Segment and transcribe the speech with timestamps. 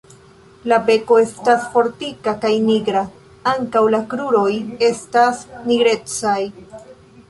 [0.71, 3.05] La beko estas fortika kaj nigra;
[3.55, 4.51] ankaŭ la kruroj
[4.93, 6.41] estas nigrecaj.